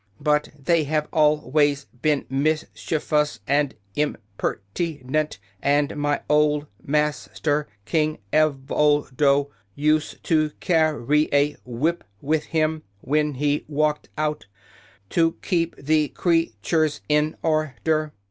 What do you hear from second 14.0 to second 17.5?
out, to keep the crea tures in